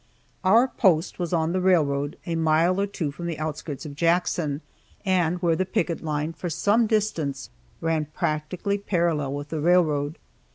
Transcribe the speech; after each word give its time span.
Our 0.43 0.67
post 0.67 1.19
was 1.19 1.31
on 1.31 1.51
the 1.53 1.61
railroad 1.61 2.17
a 2.25 2.33
mile 2.33 2.81
or 2.81 2.87
two 2.87 3.11
from 3.11 3.27
the 3.27 3.37
outskirts 3.37 3.85
of 3.85 3.95
Jackson, 3.95 4.61
and 5.05 5.39
where 5.43 5.55
the 5.55 5.63
picket 5.63 6.01
line 6.03 6.33
for 6.33 6.49
some 6.49 6.87
distance 6.87 7.51
ran 7.81 8.05
practically 8.05 8.79
parallel 8.79 9.31
with 9.35 9.49
the 9.49 9.61
railroad. 9.61 10.17